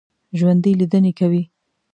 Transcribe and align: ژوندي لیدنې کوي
ژوندي 0.37 0.71
لیدنې 0.79 1.11
کوي 1.19 1.43